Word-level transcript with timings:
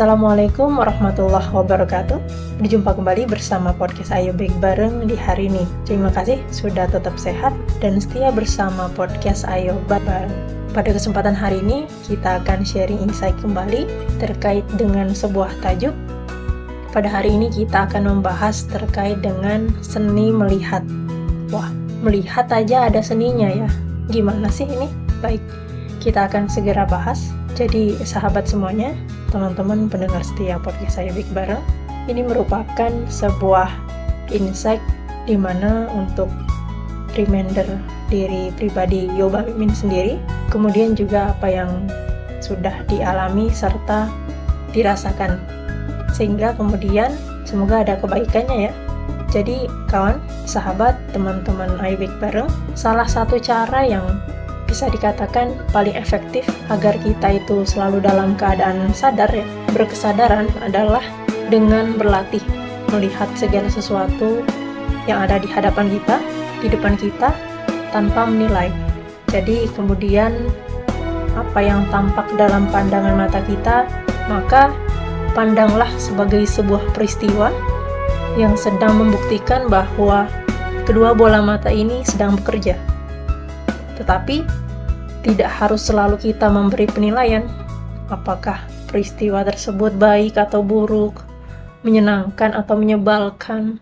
Assalamualaikum 0.00 0.80
warahmatullahi 0.80 1.52
wabarakatuh. 1.52 2.16
Berjumpa 2.56 2.96
kembali 2.96 3.28
bersama 3.28 3.76
podcast 3.76 4.08
Ayo 4.16 4.32
Baik 4.32 4.56
Bareng 4.56 5.04
di 5.04 5.12
hari 5.12 5.52
ini. 5.52 5.68
Terima 5.84 6.08
kasih 6.08 6.40
sudah 6.48 6.88
tetap 6.88 7.20
sehat 7.20 7.52
dan 7.84 8.00
setia 8.00 8.32
bersama 8.32 8.88
podcast 8.96 9.44
Ayo 9.44 9.76
Baik 9.92 10.00
Bareng. 10.08 10.32
Pada 10.72 10.96
kesempatan 10.96 11.36
hari 11.36 11.60
ini, 11.60 11.84
kita 12.08 12.40
akan 12.40 12.64
sharing 12.64 12.96
insight 12.96 13.36
kembali 13.44 13.84
terkait 14.16 14.64
dengan 14.80 15.12
sebuah 15.12 15.52
tajuk. 15.60 15.92
Pada 16.96 17.20
hari 17.20 17.36
ini 17.36 17.52
kita 17.52 17.84
akan 17.84 18.08
membahas 18.08 18.64
terkait 18.72 19.20
dengan 19.20 19.68
seni 19.84 20.32
melihat. 20.32 20.80
Wah, 21.52 21.68
melihat 22.00 22.48
aja 22.48 22.88
ada 22.88 23.04
seninya 23.04 23.52
ya. 23.52 23.68
Gimana 24.08 24.48
sih 24.48 24.64
ini? 24.64 24.88
Baik, 25.20 25.44
kita 26.00 26.24
akan 26.24 26.48
segera 26.48 26.88
bahas. 26.88 27.36
Jadi, 27.60 27.92
sahabat 28.08 28.48
semuanya, 28.48 28.96
teman-teman 29.28 29.84
pendengar 29.84 30.24
setia 30.24 30.56
podcast 30.56 30.96
saya 30.96 31.12
Big 31.12 31.28
Bareng. 31.36 31.60
Ini 32.08 32.24
merupakan 32.24 32.88
sebuah 33.04 33.68
insight 34.32 34.80
di 35.28 35.36
mana 35.36 35.84
untuk 35.92 36.32
reminder 37.20 37.68
diri 38.08 38.48
pribadi 38.56 39.12
Yoba 39.12 39.44
Mimin 39.44 39.76
sendiri, 39.76 40.16
kemudian 40.48 40.96
juga 40.96 41.36
apa 41.36 41.52
yang 41.52 41.84
sudah 42.40 42.80
dialami 42.88 43.52
serta 43.52 44.08
dirasakan. 44.72 45.36
Sehingga 46.16 46.56
kemudian 46.56 47.12
semoga 47.44 47.84
ada 47.84 48.00
kebaikannya 48.00 48.72
ya. 48.72 48.74
Jadi 49.28 49.68
kawan, 49.92 50.16
sahabat, 50.48 50.96
teman-teman 51.12 51.76
Aibik 51.84 52.16
bareng, 52.24 52.48
salah 52.72 53.04
satu 53.04 53.36
cara 53.36 53.84
yang 53.84 54.16
bisa 54.70 54.86
dikatakan 54.86 55.50
paling 55.74 55.98
efektif 55.98 56.46
agar 56.70 56.94
kita 57.02 57.42
itu 57.42 57.66
selalu 57.66 57.98
dalam 57.98 58.38
keadaan 58.38 58.94
sadar 58.94 59.26
ya, 59.34 59.42
berkesadaran 59.74 60.46
adalah 60.62 61.02
dengan 61.50 61.98
berlatih 61.98 62.40
melihat 62.94 63.26
segala 63.34 63.66
sesuatu 63.66 64.46
yang 65.10 65.26
ada 65.26 65.42
di 65.42 65.50
hadapan 65.50 65.90
kita, 65.90 66.22
di 66.62 66.70
depan 66.70 66.94
kita 66.94 67.34
tanpa 67.90 68.30
menilai. 68.30 68.70
Jadi 69.34 69.66
kemudian 69.74 70.30
apa 71.34 71.58
yang 71.58 71.82
tampak 71.90 72.30
dalam 72.38 72.70
pandangan 72.70 73.26
mata 73.26 73.42
kita, 73.50 73.90
maka 74.30 74.70
pandanglah 75.34 75.90
sebagai 75.98 76.46
sebuah 76.46 76.94
peristiwa 76.94 77.50
yang 78.38 78.54
sedang 78.54 78.94
membuktikan 78.94 79.66
bahwa 79.66 80.30
kedua 80.86 81.10
bola 81.14 81.42
mata 81.42 81.70
ini 81.70 82.06
sedang 82.06 82.38
bekerja 82.38 82.89
tetapi 84.00 84.42
tidak 85.20 85.52
harus 85.52 85.84
selalu 85.84 86.16
kita 86.16 86.48
memberi 86.48 86.88
penilaian 86.88 87.44
apakah 88.08 88.64
peristiwa 88.90 89.46
tersebut 89.46 89.94
baik 89.94 90.34
atau 90.40 90.64
buruk, 90.64 91.22
menyenangkan 91.86 92.56
atau 92.56 92.74
menyebalkan, 92.74 93.78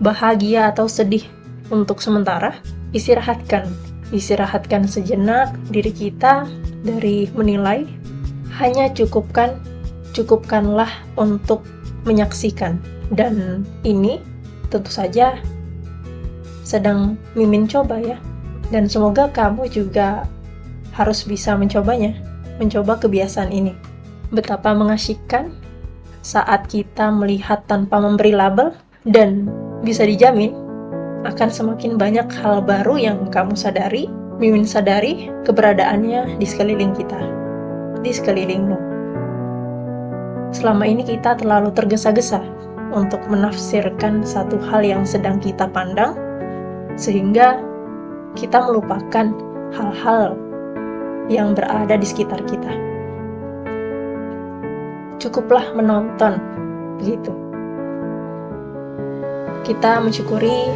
bahagia 0.00 0.72
atau 0.72 0.88
sedih. 0.88 1.26
Untuk 1.72 2.04
sementara, 2.04 2.60
istirahatkan. 2.92 3.68
Istirahatkan 4.12 4.84
sejenak 4.84 5.56
diri 5.72 5.90
kita 5.90 6.44
dari 6.84 7.28
menilai. 7.32 7.88
Hanya 8.60 8.92
cukupkan, 8.92 9.56
cukupkanlah 10.12 10.92
untuk 11.16 11.64
menyaksikan. 12.04 12.76
Dan 13.08 13.64
ini 13.80 14.20
tentu 14.68 14.92
saja 14.92 15.40
sedang 16.64 17.16
mimin 17.36 17.68
coba 17.68 18.00
ya 18.00 18.16
dan 18.74 18.90
semoga 18.90 19.30
kamu 19.30 19.70
juga 19.70 20.26
harus 20.98 21.22
bisa 21.22 21.54
mencobanya, 21.54 22.10
mencoba 22.58 22.98
kebiasaan 22.98 23.54
ini. 23.54 23.70
Betapa 24.34 24.74
mengasyikkan 24.74 25.54
saat 26.26 26.66
kita 26.66 27.14
melihat 27.14 27.62
tanpa 27.70 28.02
memberi 28.02 28.34
label 28.34 28.74
dan 29.06 29.46
bisa 29.86 30.02
dijamin 30.02 30.50
akan 31.22 31.54
semakin 31.54 31.94
banyak 31.94 32.26
hal 32.42 32.66
baru 32.66 32.98
yang 32.98 33.30
kamu 33.30 33.54
sadari, 33.54 34.10
mimin 34.42 34.66
sadari 34.66 35.30
keberadaannya 35.46 36.34
di 36.42 36.46
sekeliling 36.48 36.98
kita, 36.98 37.20
di 38.02 38.10
sekelilingmu. 38.10 38.74
Selama 40.50 40.82
ini 40.82 41.06
kita 41.06 41.38
terlalu 41.38 41.70
tergesa-gesa 41.70 42.42
untuk 42.90 43.22
menafsirkan 43.30 44.26
satu 44.26 44.58
hal 44.66 44.82
yang 44.82 45.06
sedang 45.06 45.38
kita 45.38 45.70
pandang, 45.70 46.18
sehingga 46.98 47.73
kita 48.34 48.58
melupakan 48.66 49.30
hal-hal 49.74 50.34
yang 51.30 51.54
berada 51.54 51.94
di 51.94 52.06
sekitar 52.06 52.42
kita. 52.44 52.72
Cukuplah 55.22 55.72
menonton, 55.72 56.36
begitu. 57.00 57.32
Kita 59.64 60.04
mensyukuri 60.04 60.68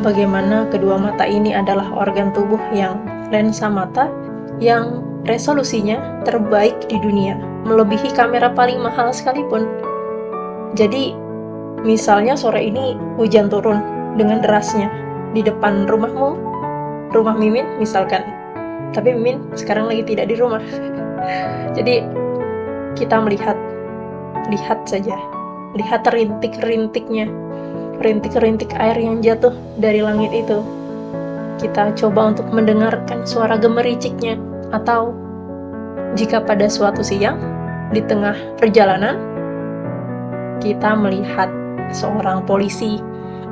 bagaimana 0.00 0.64
kedua 0.72 0.96
mata 0.96 1.28
ini 1.28 1.52
adalah 1.52 1.92
organ 1.92 2.32
tubuh 2.32 2.60
yang 2.72 2.96
lensa 3.28 3.68
mata 3.68 4.08
yang 4.56 5.04
resolusinya 5.28 6.24
terbaik 6.24 6.88
di 6.88 6.96
dunia, 6.96 7.36
melebihi 7.68 8.16
kamera 8.16 8.48
paling 8.56 8.80
mahal 8.80 9.12
sekalipun. 9.12 9.68
Jadi, 10.72 11.12
misalnya 11.84 12.38
sore 12.38 12.64
ini 12.72 12.96
hujan 13.20 13.52
turun 13.52 13.84
dengan 14.16 14.40
derasnya 14.40 14.88
di 15.36 15.44
depan 15.44 15.84
rumahmu, 15.84 16.49
rumah 17.14 17.36
Mimin 17.36 17.66
misalkan. 17.78 18.22
Tapi 18.90 19.14
Mimin 19.14 19.42
sekarang 19.54 19.86
lagi 19.86 20.02
tidak 20.06 20.30
di 20.30 20.36
rumah. 20.38 20.62
Jadi 21.76 22.02
kita 22.98 23.22
melihat 23.22 23.54
lihat 24.50 24.86
saja. 24.86 25.14
Lihat 25.78 26.06
rintik-rintiknya. 26.10 27.30
Rintik-rintik 28.00 28.72
air 28.80 28.96
yang 28.96 29.22
jatuh 29.22 29.54
dari 29.78 30.02
langit 30.02 30.32
itu. 30.32 30.64
Kita 31.60 31.92
coba 31.94 32.32
untuk 32.32 32.48
mendengarkan 32.50 33.22
suara 33.28 33.60
gemericiknya. 33.60 34.40
Atau 34.74 35.14
jika 36.18 36.42
pada 36.42 36.66
suatu 36.66 37.04
siang 37.06 37.38
di 37.94 38.02
tengah 38.02 38.34
perjalanan 38.58 39.18
kita 40.62 40.94
melihat 40.94 41.50
seorang 41.90 42.44
polisi 42.46 43.02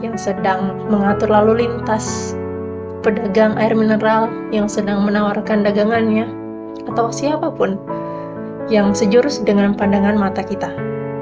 yang 0.00 0.16
sedang 0.16 0.88
mengatur 0.88 1.28
lalu 1.28 1.66
lintas 1.66 2.36
pedagang 3.02 3.58
air 3.58 3.74
mineral 3.74 4.30
yang 4.54 4.70
sedang 4.70 5.02
menawarkan 5.02 5.66
dagangannya, 5.66 6.30
atau 6.86 7.10
siapa 7.10 7.50
pun 7.50 7.76
yang 8.70 8.94
sejurus 8.94 9.42
dengan 9.42 9.74
pandangan 9.74 10.14
mata 10.14 10.40
kita. 10.40 10.70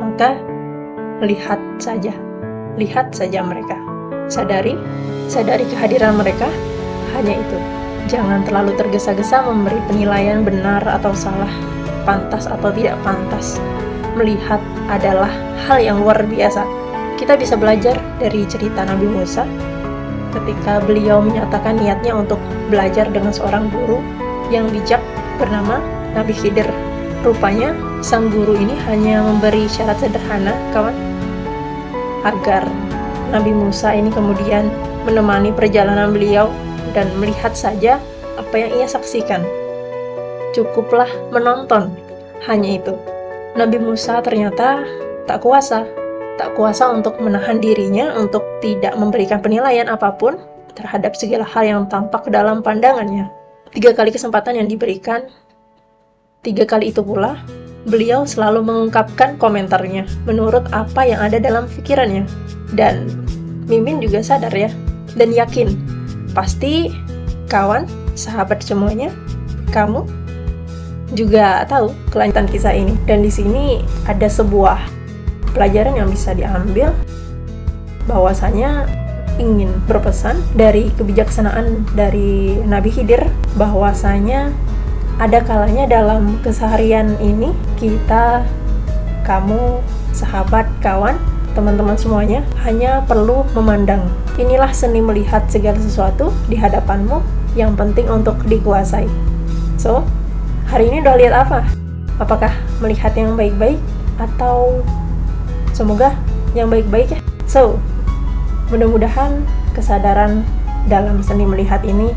Maka, 0.00 0.40
lihat 1.20 1.60
saja, 1.76 2.16
lihat 2.80 3.12
saja 3.12 3.44
mereka. 3.44 3.76
Sadari, 4.26 4.74
sadari 5.28 5.68
kehadiran 5.68 6.16
mereka, 6.16 6.48
hanya 7.14 7.36
itu. 7.36 7.58
Jangan 8.08 8.46
terlalu 8.48 8.72
tergesa-gesa 8.78 9.44
memberi 9.44 9.78
penilaian 9.90 10.42
benar 10.42 10.80
atau 10.86 11.12
salah, 11.12 11.50
pantas 12.08 12.48
atau 12.48 12.72
tidak 12.72 12.96
pantas. 13.04 13.60
Melihat 14.16 14.62
adalah 14.88 15.28
hal 15.68 15.82
yang 15.82 16.00
luar 16.00 16.24
biasa. 16.24 16.64
Kita 17.20 17.36
bisa 17.36 17.56
belajar 17.56 17.96
dari 18.16 18.48
cerita 18.48 18.84
Nabi 18.86 19.08
Musa 19.08 19.44
ketika 20.36 20.84
beliau 20.84 21.24
menyatakan 21.24 21.80
niatnya 21.80 22.12
untuk 22.12 22.38
belajar 22.68 23.08
dengan 23.08 23.32
seorang 23.32 23.72
guru 23.72 23.98
yang 24.52 24.68
bijak 24.70 25.00
bernama 25.40 25.80
Nabi 26.12 26.36
Khidir. 26.36 26.68
Rupanya 27.24 27.74
sang 28.04 28.30
guru 28.30 28.54
ini 28.54 28.76
hanya 28.86 29.24
memberi 29.24 29.66
syarat 29.66 29.98
sederhana, 29.98 30.54
kawan, 30.70 30.94
agar 32.22 32.68
Nabi 33.34 33.50
Musa 33.50 33.90
ini 33.90 34.12
kemudian 34.14 34.70
menemani 35.02 35.50
perjalanan 35.50 36.14
beliau 36.14 36.52
dan 36.94 37.10
melihat 37.18 37.56
saja 37.58 37.98
apa 38.38 38.54
yang 38.54 38.70
ia 38.78 38.86
saksikan. 38.86 39.42
Cukuplah 40.54 41.10
menonton, 41.34 41.90
hanya 42.46 42.78
itu. 42.78 42.94
Nabi 43.58 43.80
Musa 43.82 44.22
ternyata 44.22 44.84
tak 45.26 45.42
kuasa 45.42 45.88
tak 46.36 46.52
kuasa 46.56 46.92
untuk 46.92 47.16
menahan 47.20 47.60
dirinya 47.60 48.12
untuk 48.16 48.44
tidak 48.60 48.92
memberikan 48.96 49.40
penilaian 49.40 49.88
apa 49.88 50.12
pun 50.12 50.36
terhadap 50.76 51.16
segala 51.16 51.48
hal 51.48 51.64
yang 51.64 51.82
tampak 51.88 52.28
dalam 52.28 52.60
pandangannya. 52.60 53.32
Tiga 53.72 53.96
kali 53.96 54.12
kesempatan 54.12 54.60
yang 54.60 54.68
diberikan, 54.68 55.28
tiga 56.44 56.68
kali 56.68 56.92
itu 56.92 57.00
pula, 57.00 57.40
beliau 57.88 58.28
selalu 58.28 58.60
mengungkapkan 58.62 59.40
komentarnya 59.40 60.04
menurut 60.28 60.68
apa 60.76 61.08
yang 61.08 61.24
ada 61.24 61.40
dalam 61.40 61.64
pikirannya. 61.72 62.28
Dan 62.76 63.08
Mimin 63.66 63.98
juga 64.04 64.20
sadar 64.20 64.52
ya, 64.52 64.70
dan 65.16 65.32
yakin, 65.32 65.72
pasti 66.36 66.92
kawan, 67.48 67.88
sahabat 68.12 68.60
semuanya, 68.60 69.10
kamu 69.72 70.04
juga 71.14 71.64
tahu 71.66 71.90
kelanjutan 72.12 72.46
kisah 72.46 72.74
ini. 72.76 72.94
Dan 73.08 73.24
di 73.24 73.32
sini 73.32 73.80
ada 74.06 74.28
sebuah 74.28 74.95
pelajaran 75.56 75.96
yang 75.96 76.12
bisa 76.12 76.36
diambil 76.36 76.92
bahwasanya 78.04 78.84
ingin 79.40 79.72
berpesan 79.88 80.36
dari 80.52 80.92
kebijaksanaan 80.96 81.84
dari 81.96 82.60
Nabi 82.64 82.92
Khidir 82.92 83.24
bahwasanya 83.56 84.52
ada 85.16 85.40
kalanya 85.40 85.88
dalam 85.88 86.36
keseharian 86.44 87.16
ini 87.24 87.56
kita 87.80 88.44
kamu, 89.24 89.80
sahabat, 90.12 90.68
kawan, 90.84 91.16
teman-teman 91.56 91.96
semuanya 91.96 92.44
hanya 92.68 93.00
perlu 93.08 93.42
memandang. 93.56 94.04
Inilah 94.36 94.70
seni 94.76 95.00
melihat 95.00 95.48
segala 95.48 95.80
sesuatu 95.80 96.30
di 96.46 96.54
hadapanmu 96.60 97.24
yang 97.56 97.72
penting 97.74 98.06
untuk 98.12 98.36
dikuasai. 98.44 99.08
So, 99.80 100.04
hari 100.68 100.92
ini 100.92 101.00
udah 101.00 101.16
lihat 101.16 101.34
apa? 101.48 101.64
Apakah 102.20 102.52
melihat 102.84 103.16
yang 103.16 103.34
baik-baik 103.34 103.80
atau 104.20 104.84
semoga 105.76 106.16
yang 106.56 106.72
baik-baik 106.72 107.12
ya? 107.12 107.20
So, 107.44 107.76
mudah-mudahan 108.72 109.44
kesadaran 109.76 110.40
dalam 110.88 111.20
seni 111.20 111.44
melihat 111.44 111.84
ini 111.84 112.16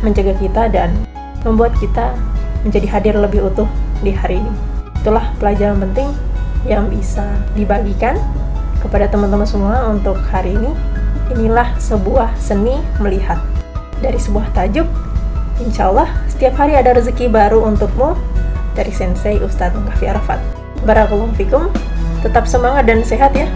menjaga 0.00 0.32
kita 0.40 0.72
dan 0.72 0.96
membuat 1.44 1.76
kita 1.76 2.16
menjadi 2.64 2.88
hadir 2.88 3.14
lebih 3.20 3.44
utuh 3.44 3.68
di 4.00 4.16
hari 4.16 4.40
ini. 4.40 4.52
Itulah 5.04 5.36
pelajaran 5.36 5.84
penting 5.84 6.08
yang 6.64 6.88
bisa 6.88 7.28
dibagikan 7.52 8.16
kepada 8.80 9.04
teman-teman 9.12 9.44
semua 9.44 9.92
untuk 9.92 10.16
hari 10.32 10.56
ini. 10.56 10.72
Inilah 11.36 11.76
sebuah 11.76 12.32
seni 12.40 12.80
melihat. 13.04 13.36
Dari 14.00 14.16
sebuah 14.16 14.48
tajuk, 14.56 14.88
insya 15.60 15.92
Allah 15.92 16.08
setiap 16.28 16.56
hari 16.56 16.76
ada 16.76 16.96
rezeki 16.96 17.28
baru 17.28 17.64
untukmu 17.64 18.16
dari 18.72 18.92
Sensei 18.92 19.40
Ustadz 19.40 19.76
Mungkafi 19.76 20.08
Arafat. 20.08 20.53
Barakallahu 20.84 21.32
fikum, 21.40 21.72
tetap 22.20 22.44
semangat 22.44 22.84
dan 22.84 23.00
sehat 23.00 23.32
ya. 23.32 23.48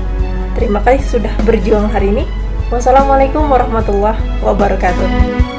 Terima 0.57 0.81
kasih 0.81 1.21
sudah 1.21 1.33
berjuang 1.45 1.93
hari 1.93 2.11
ini. 2.11 2.25
Wassalamualaikum 2.73 3.47
warahmatullahi 3.49 4.21
wabarakatuh. 4.41 5.57